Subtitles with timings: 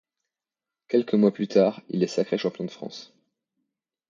[0.87, 3.13] Quelques mois plus tard, il est sacré champion de France.